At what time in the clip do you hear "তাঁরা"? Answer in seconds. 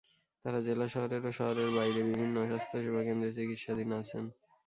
0.45-0.59